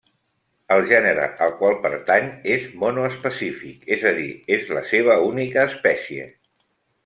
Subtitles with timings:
[0.75, 4.27] El gènere al qual pertany és monoespecífic, és a dir,
[4.59, 6.31] és la seva única espècie.